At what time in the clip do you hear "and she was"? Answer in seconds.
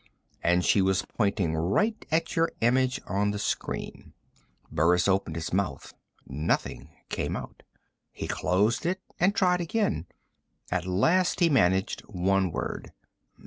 0.41-1.03